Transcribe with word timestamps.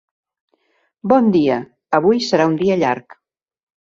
Bon 1.11 1.27
dia, 1.35 1.59
avui 1.99 2.23
serà 2.29 2.47
un 2.53 2.57
dia 2.63 2.79
llarg. 2.85 3.19